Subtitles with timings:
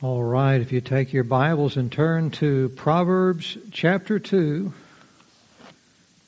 [0.00, 4.72] All right, if you take your Bibles and turn to Proverbs chapter 2.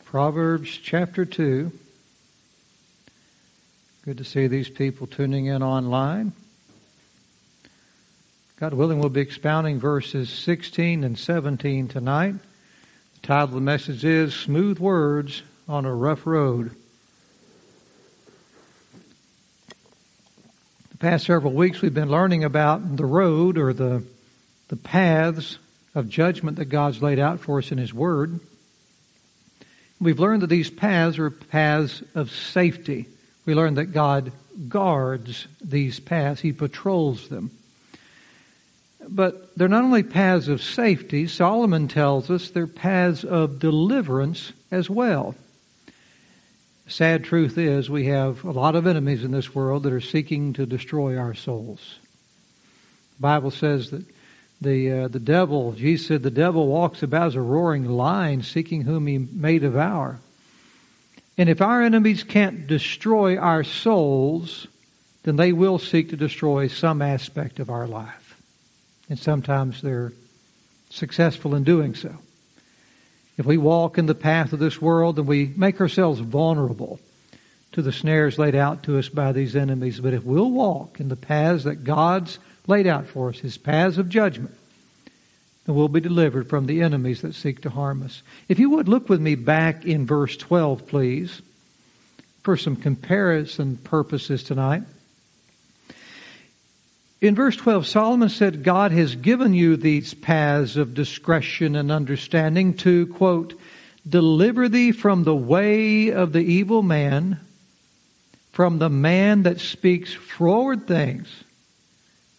[0.06, 1.70] Proverbs chapter 2.
[4.04, 6.32] Good to see these people tuning in online.
[8.58, 12.34] God willing, we'll be expounding verses 16 and 17 tonight.
[13.20, 16.74] The title of the message is Smooth Words on a Rough Road.
[21.00, 24.04] Past several weeks we've been learning about the road or the,
[24.68, 25.58] the paths
[25.94, 28.38] of judgment that God's laid out for us in His Word.
[29.98, 33.06] We've learned that these paths are paths of safety.
[33.46, 34.30] We learned that God
[34.68, 36.42] guards these paths.
[36.42, 37.50] He patrols them.
[39.08, 44.90] But they're not only paths of safety, Solomon tells us they're paths of deliverance as
[44.90, 45.34] well
[46.90, 50.52] sad truth is we have a lot of enemies in this world that are seeking
[50.54, 51.98] to destroy our souls.
[53.16, 54.04] The Bible says that
[54.60, 58.82] the uh, the devil, Jesus said, the devil walks about as a roaring lion, seeking
[58.82, 60.18] whom he may devour.
[61.38, 64.66] And if our enemies can't destroy our souls,
[65.22, 68.36] then they will seek to destroy some aspect of our life.
[69.08, 70.12] And sometimes they're
[70.90, 72.14] successful in doing so.
[73.40, 77.00] If we walk in the path of this world, then we make ourselves vulnerable
[77.72, 79.98] to the snares laid out to us by these enemies.
[79.98, 83.96] But if we'll walk in the paths that God's laid out for us, His paths
[83.96, 84.54] of judgment,
[85.64, 88.22] then we'll be delivered from the enemies that seek to harm us.
[88.46, 91.40] If you would look with me back in verse 12, please,
[92.42, 94.82] for some comparison purposes tonight.
[97.20, 102.74] In verse 12, Solomon said, God has given you these paths of discretion and understanding
[102.78, 103.60] to, quote,
[104.08, 107.38] deliver thee from the way of the evil man,
[108.52, 111.28] from the man that speaks froward things.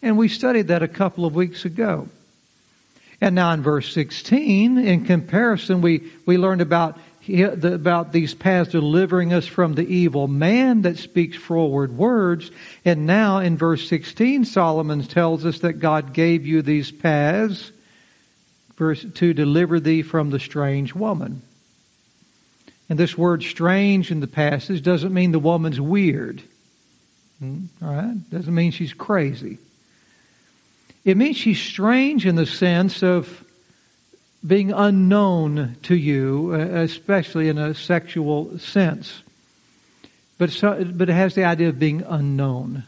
[0.02, 2.08] And we studied that a couple of weeks ago.
[3.20, 9.32] And now in verse 16, in comparison, we, we learned about about these paths delivering
[9.32, 12.50] us from the evil man that speaks froward words.
[12.84, 17.70] And now in verse 16, Solomon tells us that God gave you these paths
[18.76, 21.42] verse, to deliver thee from the strange woman.
[22.88, 26.42] And this word strange in the passage doesn't mean the woman's weird.
[27.38, 28.30] Hmm, all right?
[28.30, 29.58] Doesn't mean she's crazy.
[31.04, 33.41] It means she's strange in the sense of
[34.46, 39.22] being unknown to you, uh, especially in a sexual sense.
[40.38, 42.84] But, so, but it has the idea of being unknown.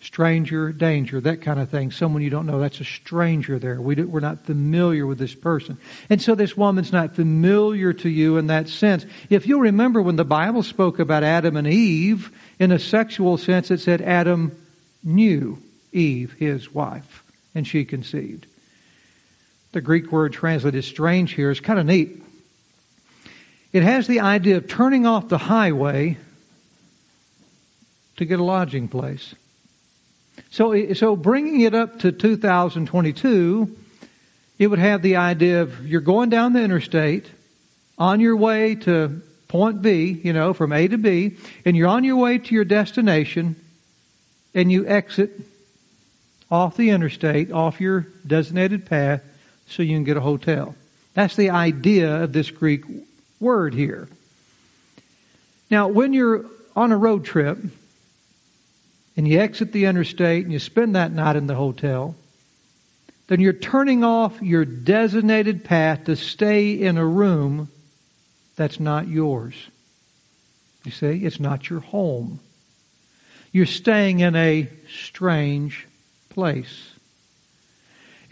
[0.00, 1.92] Stranger, danger, that kind of thing.
[1.92, 3.80] Someone you don't know, that's a stranger there.
[3.80, 5.78] We do, we're not familiar with this person.
[6.10, 9.06] And so this woman's not familiar to you in that sense.
[9.30, 13.70] If you'll remember when the Bible spoke about Adam and Eve, in a sexual sense,
[13.70, 14.50] it said Adam
[15.04, 15.58] knew
[15.92, 17.22] Eve, his wife,
[17.54, 18.46] and she conceived.
[19.72, 22.22] The Greek word translated strange here is kind of neat.
[23.72, 26.18] It has the idea of turning off the highway
[28.16, 29.34] to get a lodging place.
[30.50, 33.76] So, so bringing it up to 2022,
[34.58, 37.26] it would have the idea of you're going down the interstate
[37.98, 42.04] on your way to point B, you know, from A to B, and you're on
[42.04, 43.56] your way to your destination,
[44.54, 45.30] and you exit
[46.50, 49.22] off the interstate, off your designated path,
[49.72, 50.74] so you can get a hotel.
[51.14, 52.84] That's the idea of this Greek
[53.40, 54.08] word here.
[55.70, 56.44] Now, when you're
[56.76, 57.58] on a road trip
[59.16, 62.14] and you exit the interstate and you spend that night in the hotel,
[63.28, 67.68] then you're turning off your designated path to stay in a room
[68.56, 69.54] that's not yours.
[70.84, 72.40] You see, it's not your home.
[73.52, 75.86] You're staying in a strange
[76.30, 76.91] place.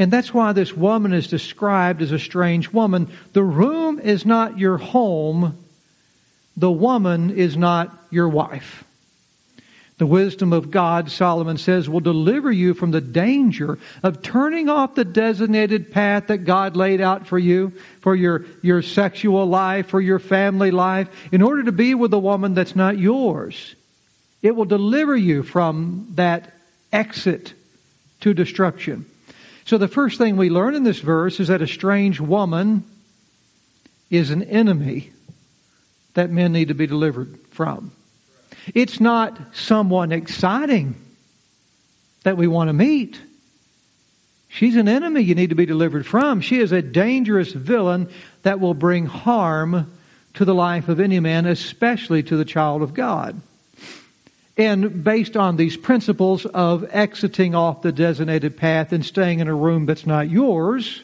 [0.00, 3.12] And that's why this woman is described as a strange woman.
[3.34, 5.62] The room is not your home.
[6.56, 8.82] The woman is not your wife.
[9.98, 14.94] The wisdom of God, Solomon says, will deliver you from the danger of turning off
[14.94, 20.00] the designated path that God laid out for you, for your, your sexual life, for
[20.00, 23.74] your family life, in order to be with a woman that's not yours.
[24.40, 26.54] It will deliver you from that
[26.90, 27.52] exit
[28.20, 29.04] to destruction.
[29.70, 32.82] So the first thing we learn in this verse is that a strange woman
[34.10, 35.12] is an enemy
[36.14, 37.92] that men need to be delivered from.
[38.74, 40.96] It's not someone exciting
[42.24, 43.20] that we want to meet.
[44.48, 46.40] She's an enemy you need to be delivered from.
[46.40, 48.08] She is a dangerous villain
[48.42, 49.88] that will bring harm
[50.34, 53.40] to the life of any man, especially to the child of God.
[54.60, 59.54] And based on these principles of exiting off the designated path and staying in a
[59.54, 61.02] room that's not yours,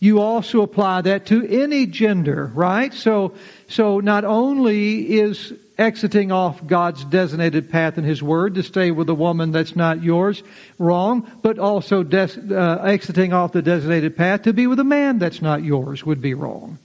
[0.00, 2.94] you also apply that to any gender, right?
[2.94, 3.34] So,
[3.68, 9.10] so not only is exiting off God's designated path in His Word to stay with
[9.10, 10.42] a woman that's not yours
[10.78, 15.18] wrong, but also des- uh, exiting off the designated path to be with a man
[15.18, 16.78] that's not yours would be wrong.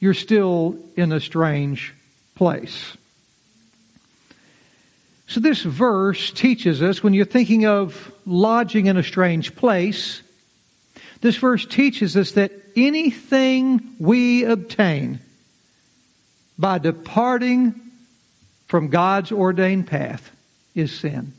[0.00, 1.94] You're still in a strange
[2.34, 2.97] place.
[5.28, 10.22] So this verse teaches us when you're thinking of lodging in a strange place,
[11.20, 15.20] this verse teaches us that anything we obtain
[16.58, 17.78] by departing
[18.68, 20.30] from God's ordained path
[20.74, 21.34] is sin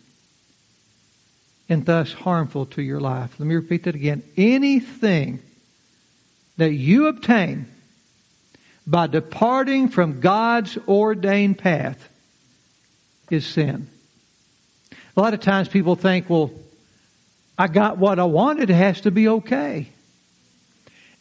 [1.68, 3.40] and thus harmful to your life.
[3.40, 4.22] Let me repeat that again.
[4.38, 5.42] Anything
[6.58, 7.68] that you obtain
[8.86, 12.08] by departing from God's ordained path
[13.32, 13.90] is sin.
[15.16, 16.52] A lot of times people think, well,
[17.58, 19.90] I got what I wanted, it has to be okay.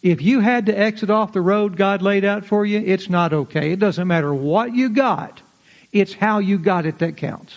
[0.02, 3.32] If you had to exit off the road God laid out for you, it's not
[3.32, 3.72] okay.
[3.72, 5.42] It doesn't matter what you got.
[5.92, 7.54] It's how you got it that counts.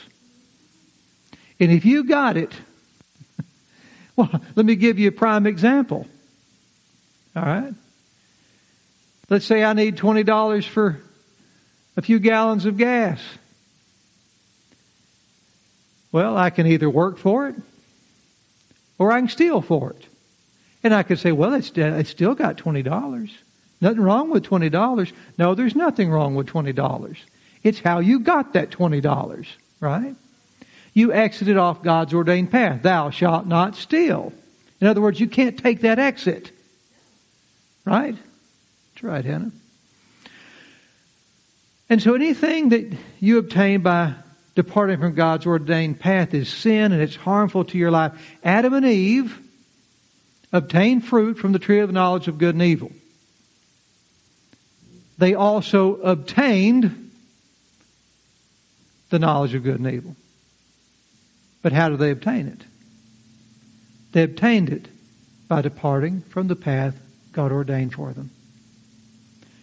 [1.59, 2.51] And if you got it,
[4.15, 6.07] well, let me give you a prime example.
[7.35, 7.73] All right?
[9.29, 10.99] Let's say I need $20 for
[11.95, 13.21] a few gallons of gas.
[16.11, 17.55] Well, I can either work for it
[18.97, 20.05] or I can steal for it.
[20.83, 23.31] And I could say, well, it's, it's still got $20.
[23.81, 25.11] Nothing wrong with $20.
[25.37, 27.17] No, there's nothing wrong with $20.
[27.63, 29.47] It's how you got that $20,
[29.79, 30.15] right?
[30.93, 32.81] You exited off God's ordained path.
[32.81, 34.33] Thou shalt not steal.
[34.79, 36.51] In other words, you can't take that exit.
[37.85, 38.15] Right?
[38.15, 39.51] That's right, Hannah.
[41.89, 44.13] And so anything that you obtain by
[44.55, 48.13] departing from God's ordained path is sin and it's harmful to your life.
[48.43, 49.39] Adam and Eve
[50.51, 52.91] obtained fruit from the tree of knowledge of good and evil.
[55.17, 57.11] They also obtained
[59.09, 60.15] the knowledge of good and evil.
[61.61, 62.61] But how do they obtain it?
[64.13, 64.87] They obtained it
[65.47, 66.99] by departing from the path
[67.31, 68.31] God ordained for them.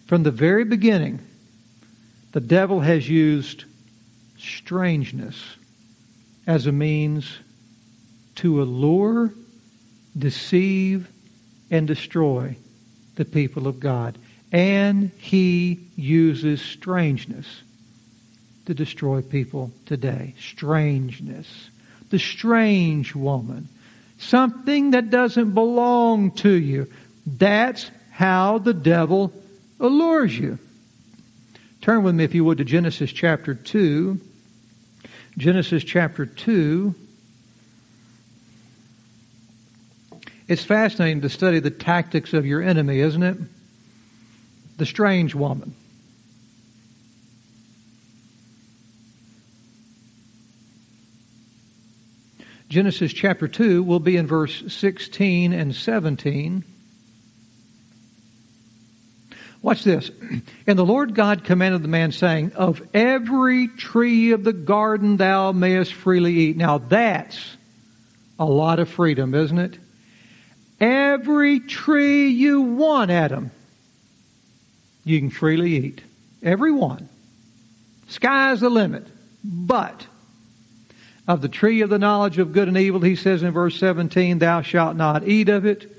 [0.06, 1.20] From the very beginning,
[2.32, 3.64] the devil has used
[4.38, 5.56] strangeness
[6.46, 7.38] as a means
[8.36, 9.32] to allure,
[10.16, 11.08] deceive,
[11.70, 12.56] and destroy
[13.16, 14.16] the people of God.
[14.52, 17.46] And he uses strangeness
[18.66, 20.34] to destroy people today.
[20.40, 21.48] Strangeness.
[22.10, 23.68] The strange woman.
[24.18, 26.90] Something that doesn't belong to you.
[27.26, 29.32] That's how the devil
[29.80, 30.58] allures you.
[31.82, 34.20] Turn with me, if you would, to Genesis chapter 2.
[35.38, 36.96] Genesis chapter 2.
[40.48, 43.38] It's fascinating to study the tactics of your enemy, isn't it?
[44.78, 45.76] The strange woman.
[52.68, 56.64] Genesis chapter 2 will be in verse 16 and 17.
[59.60, 60.10] Watch this.
[60.66, 65.52] And the Lord God commanded the man saying, of every tree of the garden thou
[65.52, 66.56] mayest freely eat.
[66.56, 67.56] Now that's
[68.38, 69.78] a lot of freedom, isn't it?
[70.80, 73.50] Every tree you want, Adam,
[75.04, 76.02] you can freely eat.
[76.42, 77.08] Every one.
[78.06, 79.06] Sky's the limit.
[79.42, 80.06] But
[81.26, 84.38] of the tree of the knowledge of good and evil, he says in verse 17,
[84.38, 85.90] thou shalt not eat of it,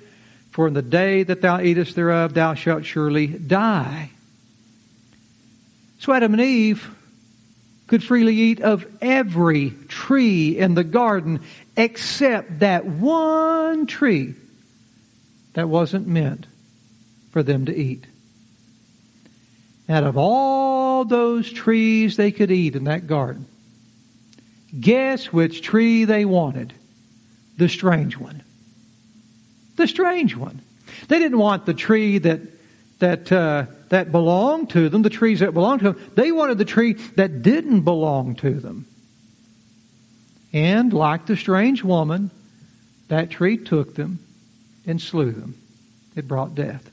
[0.51, 4.11] for in the day that thou eatest thereof, thou shalt surely die.
[5.99, 6.87] So Adam and Eve
[7.87, 11.41] could freely eat of every tree in the garden
[11.75, 14.35] except that one tree
[15.53, 16.45] that wasn't meant
[17.31, 18.05] for them to eat.
[19.87, 23.47] Out of all those trees they could eat in that garden,
[24.77, 26.73] Guess which tree they wanted?
[27.57, 28.43] The strange one.
[29.79, 30.59] The strange one.
[31.07, 32.41] They didn't want the tree that
[32.99, 36.11] that uh, that belonged to them, the trees that belonged to them.
[36.15, 38.85] They wanted the tree that didn't belong to them.
[40.51, 42.29] And like the strange woman,
[43.07, 44.19] that tree took them
[44.85, 45.55] and slew them.
[46.13, 46.91] It brought death.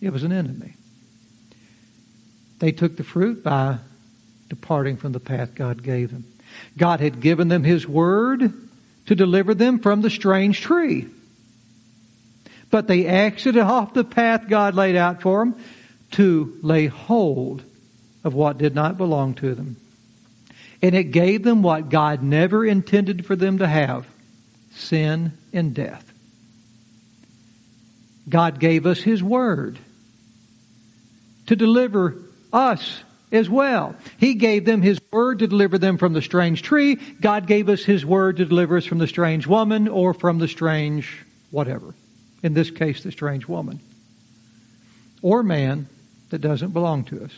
[0.00, 0.72] It was an enemy.
[2.60, 3.76] They took the fruit by
[4.48, 6.24] departing from the path God gave them.
[6.78, 8.54] God had given them His Word
[9.04, 11.08] to deliver them from the strange tree.
[12.70, 15.56] But they exited off the path God laid out for them
[16.12, 17.62] to lay hold
[18.24, 19.76] of what did not belong to them.
[20.82, 24.06] And it gave them what God never intended for them to have
[24.72, 26.04] sin and death.
[28.28, 29.78] God gave us His Word
[31.46, 32.16] to deliver
[32.52, 33.94] us as well.
[34.18, 36.96] He gave them His Word to deliver them from the strange tree.
[36.96, 40.48] God gave us His Word to deliver us from the strange woman or from the
[40.48, 41.94] strange whatever.
[42.42, 43.80] In this case, the strange woman.
[45.22, 45.88] Or man
[46.30, 47.32] that doesn't belong to us.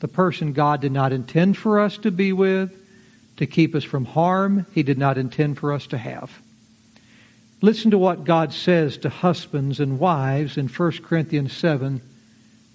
[0.00, 2.74] The person God did not intend for us to be with,
[3.36, 6.30] to keep us from harm, He did not intend for us to have.
[7.62, 12.00] Listen to what God says to husbands and wives in 1 Corinthians 7,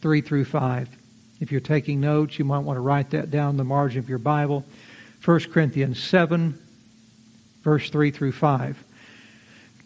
[0.02, 0.90] 3 through 5.
[1.42, 4.10] If you're taking notes, you might want to write that down in the margin of
[4.10, 4.64] your Bible.
[5.24, 6.58] 1 Corinthians 7,
[7.64, 8.84] verse 3 through 5.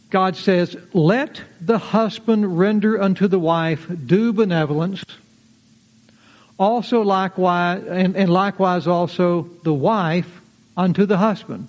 [0.09, 5.03] God says, Let the husband render unto the wife due benevolence,
[6.57, 10.41] also likewise, and, and likewise also the wife
[10.75, 11.67] unto the husband.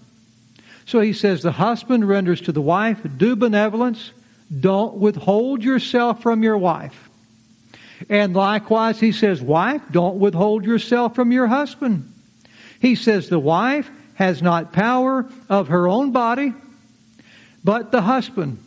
[0.86, 4.10] So he says, the husband renders to the wife due benevolence.
[4.58, 7.08] Don't withhold yourself from your wife.
[8.08, 12.12] And likewise, he says, wife, don't withhold yourself from your husband.
[12.80, 16.54] He says, the wife has not power of her own body,
[17.62, 18.62] but the husband.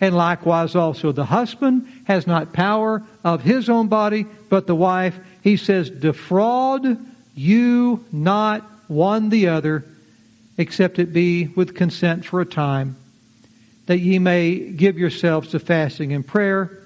[0.00, 5.18] And likewise also the husband has not power of his own body, but the wife.
[5.42, 6.98] He says, defraud
[7.34, 9.84] you not one the other,
[10.58, 12.96] except it be with consent for a time,
[13.86, 16.78] that ye may give yourselves to fasting and prayer.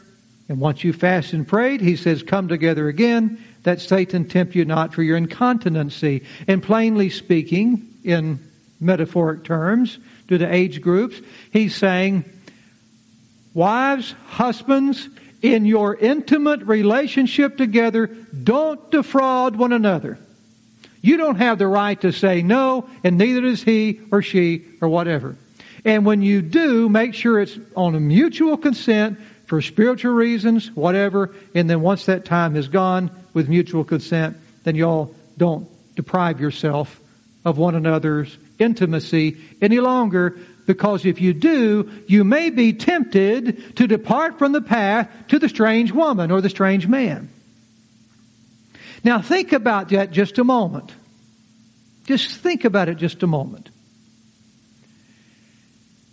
[0.49, 4.65] And once you fast and prayed, he says, come together again, that Satan tempt you
[4.65, 6.23] not for your incontinency.
[6.47, 8.39] And plainly speaking, in
[8.81, 11.21] metaphoric terms, to the age groups,
[11.53, 12.25] he's saying,
[13.55, 15.09] wives, husbands,
[15.43, 20.19] in your intimate relationship together, don't defraud one another.
[21.03, 24.89] You don't have the right to say no, and neither does he or she or
[24.89, 25.37] whatever.
[25.85, 31.33] And when you do, make sure it's on a mutual consent for spiritual reasons, whatever,
[31.55, 37.01] and then once that time is gone with mutual consent, then y'all don't deprive yourself
[37.45, 43.87] of one another's intimacy any longer because if you do, you may be tempted to
[43.87, 47.29] depart from the path to the strange woman or the strange man.
[49.05, 50.93] Now think about that just a moment.
[52.07, 53.71] Just think about it just a moment.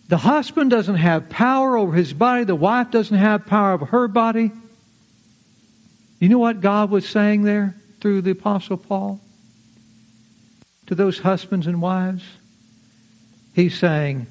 [0.09, 2.43] The husband doesn't have power over his body.
[2.43, 4.51] The wife doesn't have power over her body.
[6.19, 9.19] You know what God was saying there through the Apostle Paul?
[10.93, 12.23] To those husbands and wives?
[13.55, 14.27] He's saying,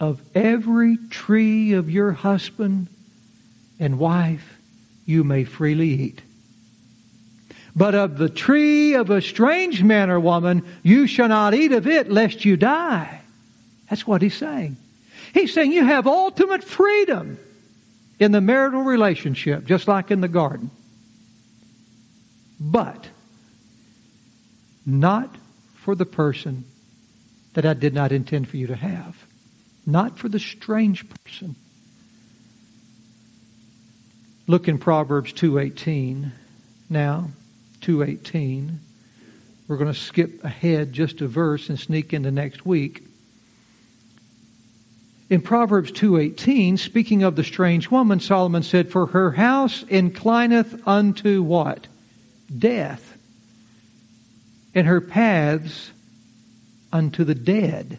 [0.00, 2.88] of every tree of your husband
[3.78, 4.58] and wife
[5.06, 6.20] you may freely eat.
[7.76, 11.86] But of the tree of a strange man or woman, you shall not eat of
[11.86, 13.20] it lest you die.
[13.88, 14.78] That's what he's saying.
[15.32, 17.38] He's saying you have ultimate freedom
[18.18, 20.72] in the marital relationship, just like in the garden.
[22.58, 23.06] But
[24.84, 25.32] not
[25.82, 26.64] for the person
[27.54, 29.16] that I did not intend for you to have.
[29.84, 31.56] Not for the strange person.
[34.46, 36.30] Look in Proverbs 2:18
[36.88, 37.30] now.
[37.82, 38.78] 2.18.
[39.66, 43.02] We're going to skip ahead just a verse and sneak into next week.
[45.28, 51.42] In Proverbs 2.18, speaking of the strange woman, Solomon said, For her house inclineth unto
[51.42, 51.86] what?
[52.56, 53.11] Death.
[54.74, 55.90] And her paths
[56.92, 57.98] unto the dead.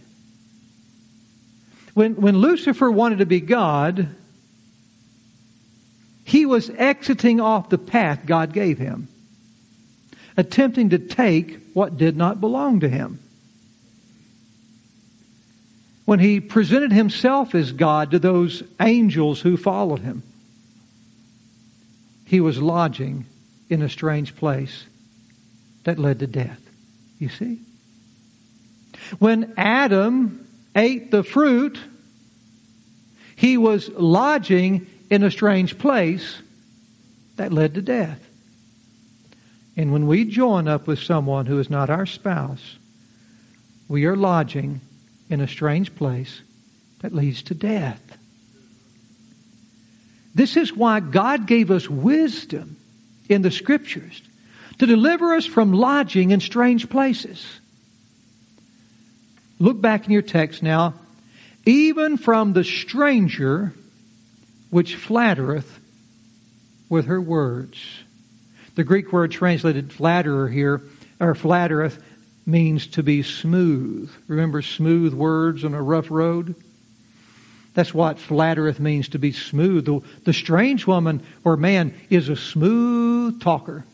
[1.94, 4.08] When, when Lucifer wanted to be God,
[6.26, 9.08] he was exiting off the path God gave him
[10.38, 13.20] attempting to take what did not belong to him.
[16.06, 20.24] When he presented himself as God to those angels who followed him,
[22.26, 23.26] he was lodging
[23.70, 24.86] in a strange place
[25.84, 26.60] that led to death.
[27.24, 27.60] You see?
[29.18, 31.80] When Adam ate the fruit,
[33.38, 36.42] he was lodging in a strange place
[37.38, 38.20] that led to death.
[39.78, 42.76] And when we join up with someone who is not our spouse,
[43.88, 44.82] we are lodging
[45.30, 46.42] in a strange place
[47.00, 48.02] that leads to death.
[50.36, 52.76] This is why God gave us wisdom
[53.30, 54.22] in the scriptures
[54.80, 57.46] to deliver us from lodging in strange places.
[59.60, 60.96] Look back in your text now.
[61.66, 63.74] Even from the stranger
[64.70, 65.80] which flattereth
[66.90, 67.78] with her words.
[68.76, 70.82] The Greek word translated flatterer here,
[71.20, 72.04] or flattereth,
[72.46, 74.12] means to be smooth.
[74.28, 76.56] Remember smooth words on a rough road?
[77.74, 79.86] That's what flattereth means to be smooth.
[79.86, 83.86] The, the strange woman or man is a smooth talker.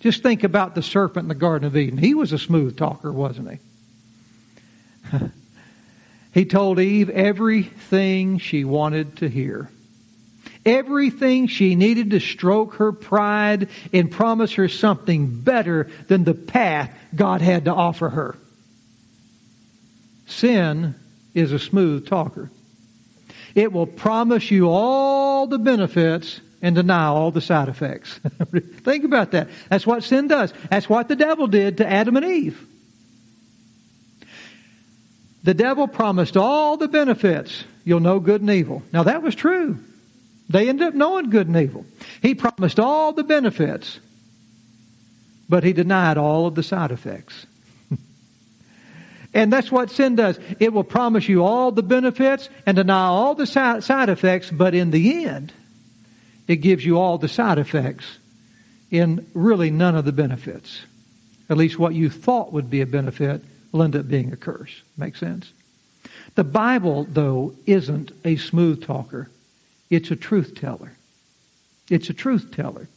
[0.00, 1.98] Just think about the serpent in the Garden of Eden.
[1.98, 5.18] He was a smooth talker, wasn't he?
[6.34, 9.70] he told Eve everything she wanted to hear.
[10.64, 16.94] Everything she needed to stroke her pride and promise her something better than the path
[17.14, 18.36] God had to offer her.
[20.26, 20.94] Sin
[21.34, 22.50] is a smooth talker.
[23.54, 28.18] It will promise you all the benefits and deny all the side effects.
[28.82, 29.48] Think about that.
[29.68, 30.52] That's what sin does.
[30.70, 32.66] That's what the devil did to Adam and Eve.
[35.44, 37.64] The devil promised all the benefits.
[37.84, 38.82] You'll know good and evil.
[38.92, 39.78] Now that was true.
[40.48, 41.86] They ended up knowing good and evil.
[42.22, 44.00] He promised all the benefits,
[45.48, 47.46] but he denied all of the side effects.
[49.34, 50.38] and that's what sin does.
[50.58, 54.90] It will promise you all the benefits and deny all the side effects, but in
[54.90, 55.52] the end,
[56.48, 58.04] it gives you all the side effects
[58.90, 60.80] in really none of the benefits.
[61.50, 64.82] At least what you thought would be a benefit will end up being a curse.
[64.96, 65.52] Make sense?
[66.34, 69.30] The Bible, though, isn't a smooth talker.
[69.90, 70.92] It's a truth teller.
[71.90, 72.88] It's a truth teller.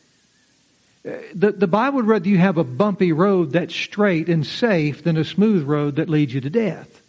[1.03, 5.17] The, the Bible would rather you have a bumpy road that's straight and safe than
[5.17, 7.01] a smooth road that leads you to death.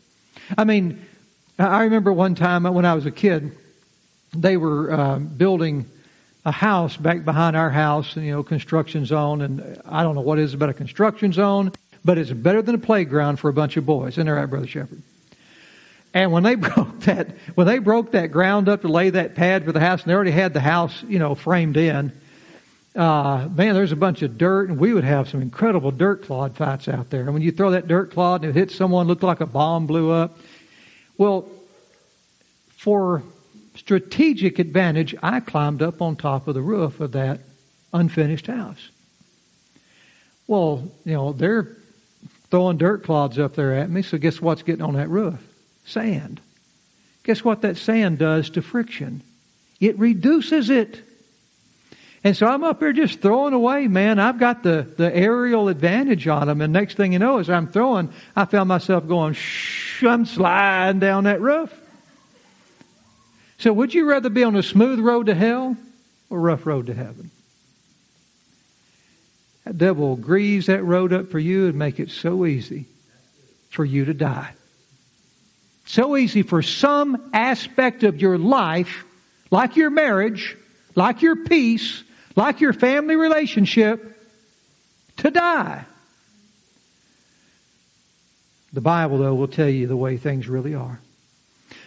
[0.57, 1.05] I mean,
[1.59, 3.53] I remember one time when I was a kid,
[4.35, 5.87] they were uh, building
[6.45, 10.39] a house back behind our house, you know, construction zone, and I don't know what
[10.39, 11.73] it is about a construction zone,
[12.05, 14.15] but it's better than a playground for a bunch of boys.
[14.15, 15.03] Isn't that right, Brother Shepherd?
[16.15, 19.65] And when they broke that, when they broke that ground up to lay that pad
[19.65, 22.13] for the house, and they already had the house, you know, framed in,
[22.97, 26.57] uh, man, there's a bunch of dirt, and we would have some incredible dirt clod
[26.57, 27.23] fights out there.
[27.23, 29.87] And when you throw that dirt clod and it hits someone, looked like a bomb
[29.87, 30.39] blew up.
[31.17, 31.49] Well,
[32.77, 33.23] for
[33.75, 37.41] strategic advantage, I climbed up on top of the roof of that
[37.93, 38.89] unfinished house.
[40.47, 41.77] Well, you know, they're
[42.51, 45.41] throwing dirt clods up there at me, so guess what's getting on that roof?
[45.87, 46.41] Sand.
[47.25, 49.23] Guess what that sand does to friction?
[49.81, 51.01] It reduces it.
[52.25, 54.19] And so I'm up here just throwing away, man.
[54.19, 56.61] I've got the, the aerial advantage on them.
[56.61, 61.01] And next thing you know, as I'm throwing, I found myself going, shh, I'm sliding
[61.01, 61.73] down that roof.
[63.63, 65.77] So would you rather be on a smooth road to hell
[66.29, 67.31] or rough road to heaven?
[69.65, 72.87] That devil grease that road up for you and make it so easy
[73.71, 74.51] for you to die.
[75.85, 79.05] So easy for some aspect of your life,
[79.53, 80.57] like your marriage,
[80.97, 82.03] like your peace,
[82.35, 84.21] like your family relationship,
[85.19, 85.85] to die.
[88.73, 90.99] The Bible, though, will tell you the way things really are.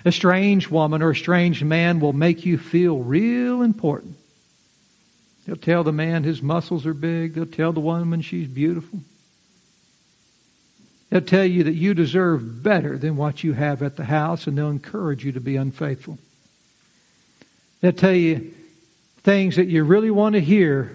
[0.03, 4.17] A strange woman or a strange man will make you feel real important.
[5.45, 7.33] They'll tell the man his muscles are big.
[7.33, 8.99] They'll tell the woman she's beautiful.
[11.09, 14.57] They'll tell you that you deserve better than what you have at the house, and
[14.57, 16.17] they'll encourage you to be unfaithful.
[17.81, 18.53] They'll tell you
[19.23, 20.91] things that you really want to hear,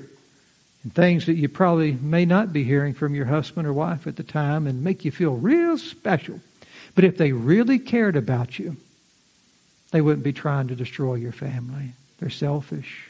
[0.82, 4.16] and things that you probably may not be hearing from your husband or wife at
[4.16, 6.40] the time, and make you feel real special.
[6.94, 8.76] But if they really cared about you,
[9.90, 11.92] they wouldn't be trying to destroy your family.
[12.18, 13.08] They're selfish.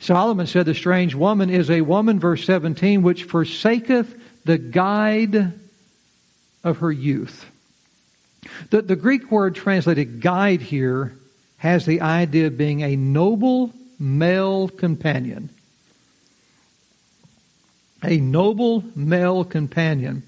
[0.00, 5.52] Solomon said the strange woman is a woman, verse 17, which forsaketh the guide
[6.62, 7.46] of her youth.
[8.70, 11.14] The, the Greek word translated guide here
[11.56, 15.48] has the idea of being a noble male companion.
[18.02, 20.22] A noble male companion.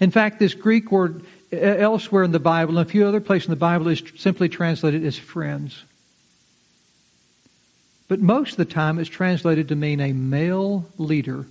[0.00, 1.22] In fact, this Greek word
[1.60, 5.04] elsewhere in the Bible, and a few other places in the Bible, is simply translated
[5.04, 5.82] as friends.
[8.08, 11.46] But most of the time it's translated to mean a male leader.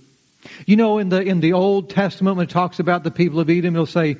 [0.66, 3.50] You know, in the, in the Old Testament, when it talks about the people of
[3.50, 4.16] Edom, it'll say,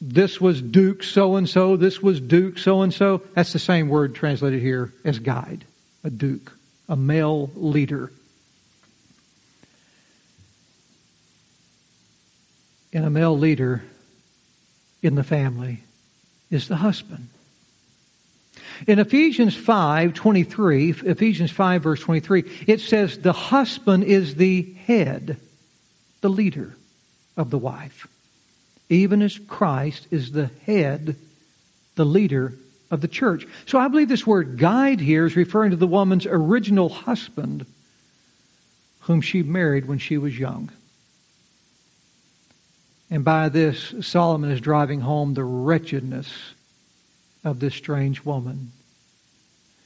[0.00, 3.22] this was Duke so and so, this was Duke so and so.
[3.34, 5.64] That's the same word translated here as guide.
[6.04, 6.56] A Duke,
[6.88, 8.12] a male leader.
[12.92, 13.82] And a male leader
[15.02, 15.82] in the family
[16.50, 17.28] is the husband.
[18.86, 25.36] In Ephesians 5, 23, Ephesians 5 verse 23, it says the husband is the head,
[26.20, 26.76] the leader
[27.36, 28.06] of the wife.
[28.88, 31.16] Even as Christ is the head,
[31.96, 32.54] the leader
[32.90, 33.46] of the church.
[33.66, 37.66] So I believe this word guide here is referring to the woman's original husband
[39.00, 40.70] whom she married when she was young.
[43.10, 46.28] And by this, Solomon is driving home the wretchedness
[47.44, 48.72] of this strange woman.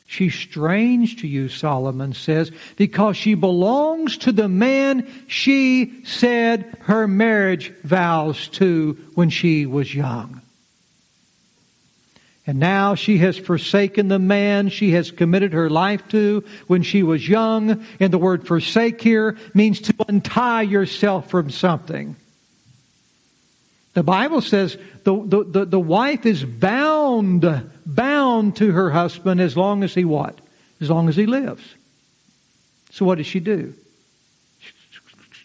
[0.06, 7.08] She's strange to you, Solomon says, because she belongs to the man she said her
[7.08, 10.42] marriage vows to when she was young.
[12.46, 17.02] And now she has forsaken the man she has committed her life to when she
[17.02, 17.86] was young.
[18.00, 22.16] And the word forsake here means to untie yourself from something.
[23.94, 29.56] The Bible says the, the, the, the, wife is bound, bound to her husband as
[29.56, 30.38] long as he what?
[30.80, 31.62] As long as he lives.
[32.90, 33.74] So what does she do?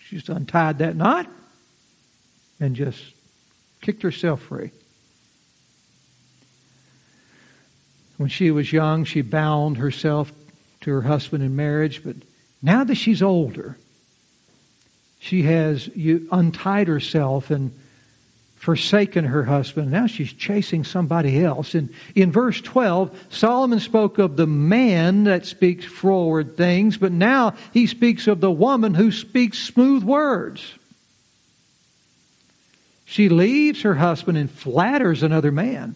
[0.10, 1.28] She's untied that knot
[2.60, 3.04] and just
[3.82, 4.72] kicked herself free.
[8.16, 10.32] When she was young, she bound herself
[10.82, 12.16] to her husband in marriage, but
[12.62, 13.78] now that she's older,
[15.20, 15.90] she has
[16.32, 17.78] untied herself and
[18.58, 19.91] forsaken her husband.
[19.91, 21.76] Now she's chasing somebody else.
[21.76, 27.54] And in verse 12, Solomon spoke of the man that speaks forward things, but now
[27.72, 30.74] he speaks of the woman who speaks smooth words.
[33.06, 35.96] She leaves her husband and flatters another man.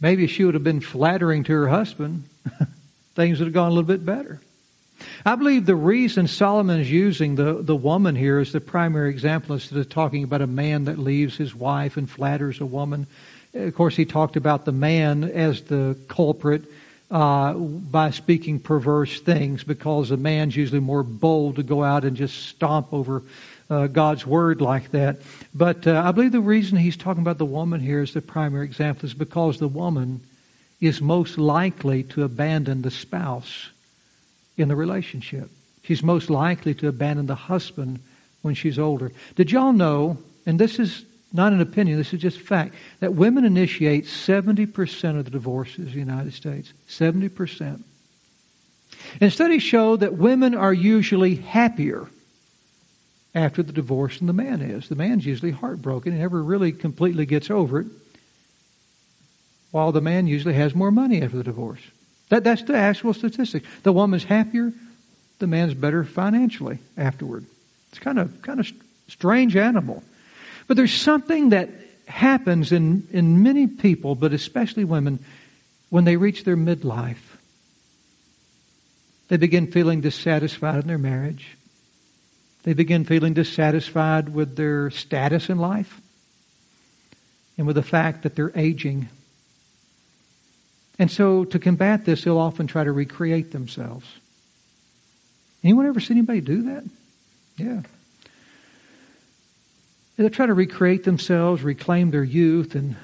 [0.00, 2.24] Maybe she would have been flattering to her husband.
[3.14, 4.40] Things would have gone a little bit better.
[5.24, 9.54] I believe the reason Solomon is using the, the woman here as the primary example
[9.54, 13.06] instead of talking about a man that leaves his wife and flatters a woman.
[13.54, 16.64] Of course, he talked about the man as the culprit
[17.10, 22.16] uh, by speaking perverse things because a man's usually more bold to go out and
[22.16, 23.22] just stomp over
[23.68, 25.18] uh, God's word like that.
[25.54, 28.64] But uh, I believe the reason he's talking about the woman here as the primary
[28.64, 30.20] example is because the woman
[30.80, 33.68] is most likely to abandon the spouse
[34.56, 35.50] in the relationship.
[35.82, 38.00] She's most likely to abandon the husband
[38.42, 39.12] when she's older.
[39.36, 43.44] Did y'all know, and this is not an opinion, this is just fact, that women
[43.44, 46.72] initiate 70% of the divorces in the United States?
[46.88, 47.82] 70%.
[49.20, 52.08] And studies show that women are usually happier
[53.34, 54.88] after the divorce than the man is.
[54.88, 57.86] The man's usually heartbroken and never really completely gets over it,
[59.70, 61.80] while the man usually has more money after the divorce.
[62.30, 63.64] That, that's the actual statistic.
[63.82, 64.72] The woman's happier,
[65.38, 67.44] the man's better financially afterward.
[67.90, 68.70] It's kind of kind of
[69.08, 70.02] strange animal.
[70.66, 71.70] But there's something that
[72.06, 75.24] happens in, in many people, but especially women,
[75.90, 77.16] when they reach their midlife.
[79.28, 81.56] They begin feeling dissatisfied in their marriage.
[82.62, 86.00] They begin feeling dissatisfied with their status in life
[87.56, 89.08] and with the fact that they're aging.
[91.00, 94.06] And so to combat this, they'll often try to recreate themselves.
[95.64, 96.84] Anyone ever seen anybody do that?
[97.56, 97.80] Yeah.
[100.18, 102.96] They'll try to recreate themselves, reclaim their youth, and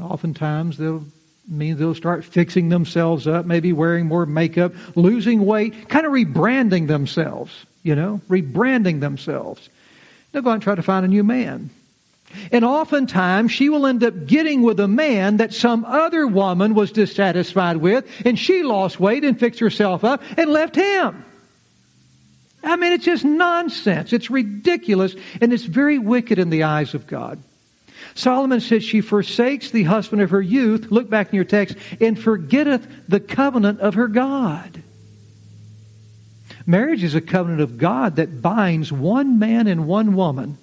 [0.00, 1.04] oftentimes they'll
[1.46, 6.86] mean they'll start fixing themselves up, maybe wearing more makeup, losing weight, kind of rebranding
[6.86, 9.68] themselves, you know, rebranding themselves.
[10.30, 11.68] They'll go out and try to find a new man.
[12.50, 16.92] And oftentimes she will end up getting with a man that some other woman was
[16.92, 21.24] dissatisfied with, and she lost weight and fixed herself up and left him.
[22.64, 24.12] I mean, it's just nonsense.
[24.12, 27.42] It's ridiculous, and it's very wicked in the eyes of God.
[28.14, 32.18] Solomon says she forsakes the husband of her youth, look back in your text, and
[32.18, 34.82] forgetteth the covenant of her God.
[36.66, 40.58] Marriage is a covenant of God that binds one man and one woman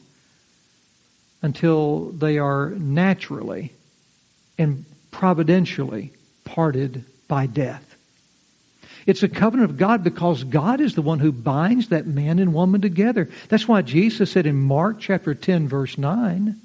[1.42, 3.74] until they are naturally
[4.58, 6.12] and providentially
[6.44, 7.86] parted by death.
[9.06, 12.54] It's a covenant of God because God is the one who binds that man and
[12.54, 13.30] woman together.
[13.48, 16.56] That's why Jesus said in Mark chapter 10 verse 9,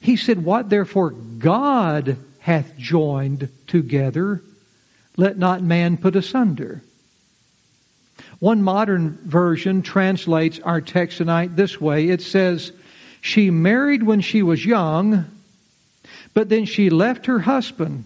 [0.00, 4.42] He said, What therefore God hath joined together,
[5.16, 6.82] let not man put asunder.
[8.38, 12.08] One modern version translates our text tonight this way.
[12.08, 12.72] It says,
[13.20, 15.24] she married when she was young,
[16.34, 18.04] but then she left her husband.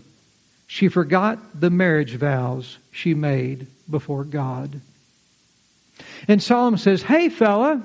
[0.66, 4.80] She forgot the marriage vows she made before God.
[6.28, 7.82] And Solomon says, Hey, fella,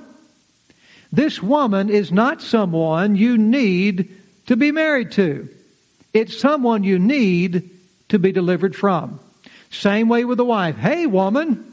[1.12, 4.10] this woman is not someone you need
[4.48, 5.50] to be married to.
[6.14, 7.70] It's someone you need
[8.10, 9.20] to be delivered from.
[9.70, 10.78] Same way with the wife.
[10.78, 11.64] Hey, woman,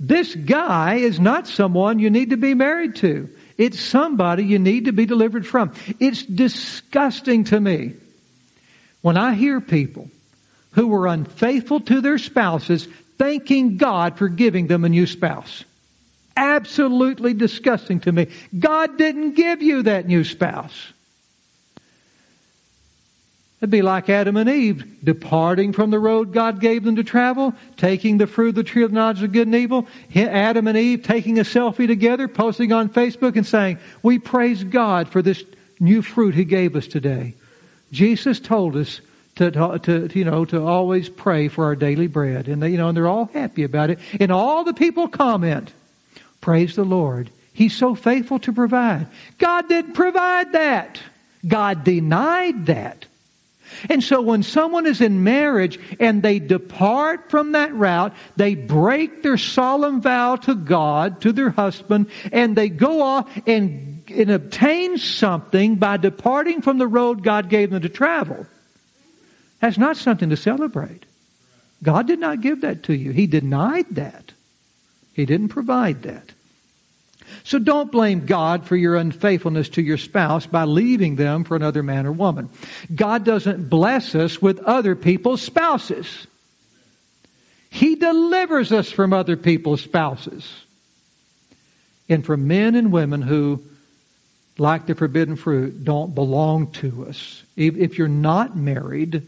[0.00, 3.28] this guy is not someone you need to be married to.
[3.58, 5.72] It's somebody you need to be delivered from.
[5.98, 7.94] It's disgusting to me
[9.02, 10.10] when I hear people
[10.72, 12.86] who were unfaithful to their spouses
[13.18, 15.64] thanking God for giving them a new spouse.
[16.36, 18.28] absolutely disgusting to me.
[18.58, 20.92] God didn't give you that new spouse.
[23.58, 27.54] It'd be like Adam and Eve departing from the road God gave them to travel,
[27.78, 29.86] taking the fruit of the tree of knowledge of good and evil.
[30.14, 35.08] Adam and Eve taking a selfie together, posting on Facebook and saying, we praise God
[35.08, 35.42] for this
[35.80, 37.34] new fruit He gave us today.
[37.92, 39.00] Jesus told us
[39.36, 42.48] to, to, you know, to always pray for our daily bread.
[42.48, 43.98] And they, you know, and they're all happy about it.
[44.20, 45.72] And all the people comment,
[46.42, 47.30] praise the Lord.
[47.54, 49.06] He's so faithful to provide.
[49.38, 51.00] God didn't provide that.
[51.46, 53.06] God denied that.
[53.88, 59.22] And so when someone is in marriage and they depart from that route, they break
[59.22, 64.98] their solemn vow to God, to their husband, and they go off and, and obtain
[64.98, 68.46] something by departing from the road God gave them to travel.
[69.60, 71.04] That's not something to celebrate.
[71.82, 73.12] God did not give that to you.
[73.12, 74.32] He denied that.
[75.12, 76.32] He didn't provide that.
[77.44, 81.82] So don't blame God for your unfaithfulness to your spouse by leaving them for another
[81.82, 82.50] man or woman.
[82.94, 86.26] God doesn't bless us with other people's spouses.
[87.70, 90.50] He delivers us from other people's spouses.
[92.08, 93.62] And from men and women who,
[94.58, 97.42] like the forbidden fruit, don't belong to us.
[97.56, 99.26] If you're not married,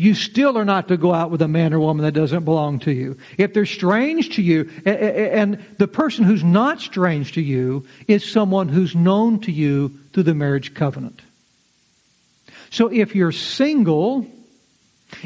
[0.00, 2.78] you still are not to go out with a man or woman that doesn't belong
[2.78, 3.18] to you.
[3.36, 8.70] If they're strange to you, and the person who's not strange to you is someone
[8.70, 11.20] who's known to you through the marriage covenant.
[12.70, 14.26] So if you're single,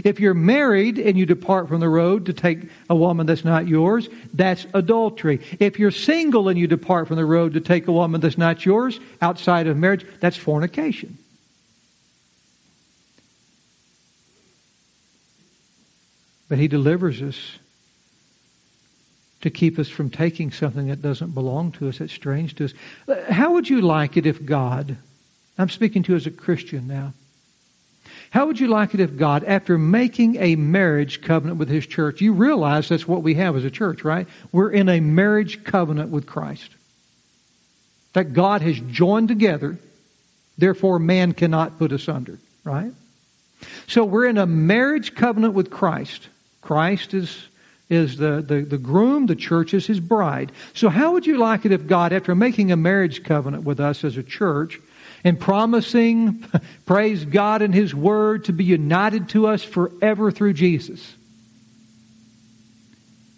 [0.03, 3.69] if you're married and you depart from the road to take a woman that's not
[3.69, 5.41] yours, that's adultery.
[5.61, 8.67] If you're single and you depart from the road to take a woman that's not
[8.67, 11.17] yours outside of marriage, that's fornication.
[16.55, 17.59] But He delivers us
[19.41, 22.75] to keep us from taking something that doesn't belong to us, that's strange to us.
[23.29, 24.97] How would you like it if God,
[25.59, 27.13] I'm speaking to you as a Christian now,
[28.31, 32.21] how would you like it if God, after making a marriage covenant with His church,
[32.21, 34.29] you realize that's what we have as a church, right?
[34.53, 36.71] We're in a marriage covenant with Christ.
[38.13, 39.77] That God has joined together,
[40.57, 42.93] therefore man cannot put asunder, right?
[43.87, 46.29] So we're in a marriage covenant with Christ.
[46.65, 47.47] Christ is,
[47.89, 50.51] is the, the, the groom, the church is his bride.
[50.73, 54.03] So how would you like it if God, after making a marriage covenant with us
[54.03, 54.81] as a church,
[55.25, 56.45] and promising,
[56.87, 61.15] praise God and His Word, to be united to us forever through Jesus,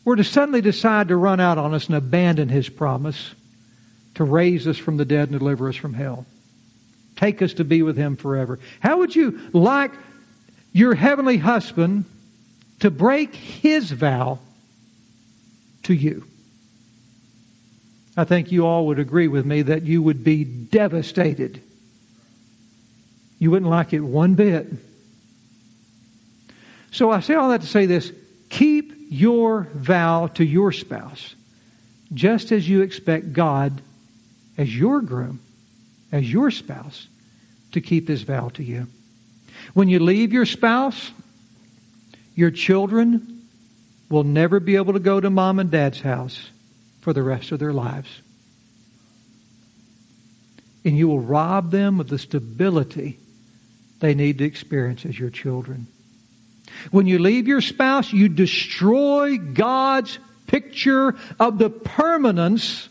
[0.04, 3.34] were to suddenly decide to run out on us and abandon His promise
[4.16, 6.26] to raise us from the dead and deliver us from hell.
[7.16, 8.58] Take us to be with Him forever.
[8.80, 9.92] How would you like
[10.72, 12.04] your heavenly husband
[12.80, 14.38] to break his vow
[15.84, 16.24] to you.
[18.16, 21.62] I think you all would agree with me that you would be devastated.
[23.38, 24.66] You wouldn't like it one bit.
[26.90, 28.10] So I say all that to say this
[28.48, 31.34] keep your vow to your spouse
[32.14, 33.80] just as you expect God,
[34.56, 35.40] as your groom,
[36.12, 37.06] as your spouse,
[37.72, 38.86] to keep his vow to you.
[39.74, 41.10] When you leave your spouse,
[42.36, 43.42] your children
[44.08, 46.50] will never be able to go to mom and dad's house
[47.00, 48.08] for the rest of their lives.
[50.84, 53.18] And you will rob them of the stability
[53.98, 55.88] they need to experience as your children.
[56.90, 62.88] When you leave your spouse, you destroy God's picture of the permanence,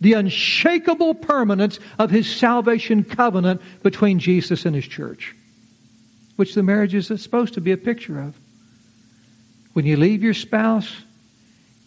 [0.00, 5.34] the unshakable permanence of His salvation covenant between Jesus and His church,
[6.36, 8.36] which the marriage is supposed to be a picture of.
[9.72, 10.94] When you leave your spouse,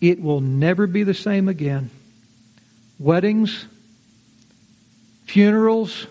[0.02, 1.90] it will never be the same again.
[3.00, 3.66] Weddings,
[5.26, 6.08] funerals,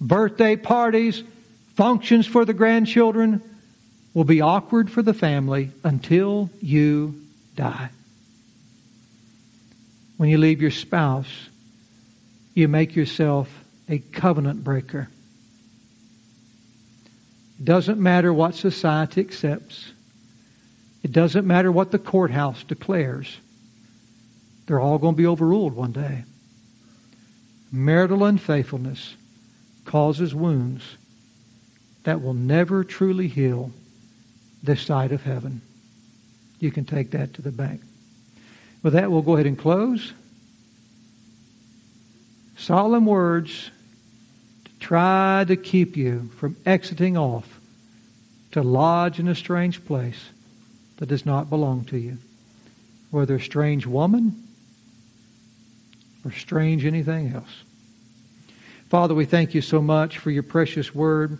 [0.00, 1.22] birthday parties,
[1.74, 3.42] functions for the grandchildren
[4.14, 7.20] will be awkward for the family until you
[7.54, 7.90] die.
[10.16, 11.28] When you leave your spouse,
[12.54, 13.48] you make yourself
[13.88, 15.08] a covenant breaker.
[17.62, 19.92] Doesn't matter what society accepts.
[21.02, 23.36] It doesn't matter what the courthouse declares.
[24.66, 26.24] They're all going to be overruled one day.
[27.72, 29.14] Marital unfaithfulness
[29.84, 30.84] causes wounds
[32.04, 33.72] that will never truly heal
[34.62, 35.60] this side of heaven.
[36.60, 37.80] You can take that to the bank.
[38.82, 40.12] With that, we'll go ahead and close.
[42.56, 43.70] Solomon's words
[44.88, 47.60] try to keep you from exiting off
[48.50, 50.30] to lodge in a strange place
[50.96, 52.16] that does not belong to you.
[53.10, 54.34] whether a strange woman
[56.24, 57.62] or strange anything else.
[58.88, 61.38] Father, we thank you so much for your precious word.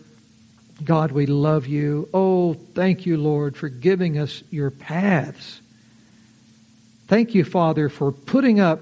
[0.85, 2.07] God, we love you.
[2.13, 5.61] Oh, thank you, Lord, for giving us your paths.
[7.07, 8.81] Thank you, Father, for putting up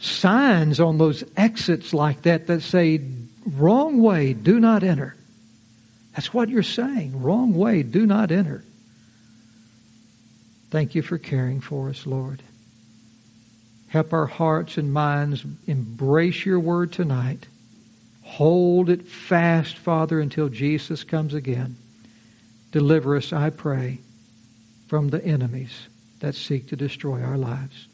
[0.00, 3.00] signs on those exits like that that say,
[3.46, 5.16] wrong way, do not enter.
[6.14, 7.22] That's what you're saying.
[7.22, 8.64] Wrong way, do not enter.
[10.70, 12.42] Thank you for caring for us, Lord.
[13.88, 17.46] Help our hearts and minds embrace your word tonight.
[18.22, 21.76] Hold it fast, Father, until Jesus comes again.
[22.72, 23.98] Deliver us, I pray,
[24.88, 25.88] from the enemies
[26.20, 27.86] that seek to destroy our lives.